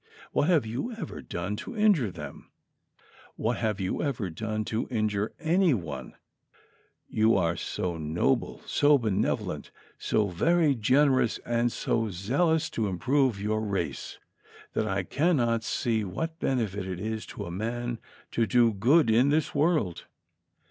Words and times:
What 0.31 0.47
have 0.47 0.65
you 0.65 0.91
ever 0.93 1.21
done 1.21 1.55
to 1.57 1.77
injure 1.77 2.09
them? 2.09 2.49
What 3.35 3.57
have 3.57 3.79
you 3.79 4.01
ever 4.01 4.31
done 4.31 4.65
to 4.65 4.87
injure 4.89 5.31
any 5.39 5.75
one? 5.75 6.15
You 7.07 7.37
are 7.37 7.55
so 7.55 7.97
noble, 7.99 8.63
so 8.65 8.97
benevolent, 8.97 9.69
so 9.99 10.27
very 10.27 10.73
gene 10.73 11.11
rous 11.11 11.37
and 11.45 11.71
so 11.71 12.09
zealous 12.09 12.67
to 12.71 12.87
improve 12.87 13.39
your 13.39 13.61
race, 13.61 14.17
that 14.73 14.87
I 14.87 15.03
cannot 15.03 15.63
see 15.63 16.03
what 16.03 16.39
benefit 16.39 16.87
it 16.87 16.99
is 16.99 17.27
to 17.27 17.45
a 17.45 17.51
man 17.51 17.99
to 18.31 18.47
do 18.47 18.73
good 18.73 19.07
in 19.07 19.29
this 19.29 19.53
world." 19.53 20.05